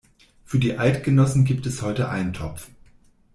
Für 0.45 0.57
die 0.57 0.79
Eidgenossen 0.79 1.45
gibt 1.45 1.67
es 1.67 1.83
heute 1.83 2.09
Eintopf. 2.09 2.69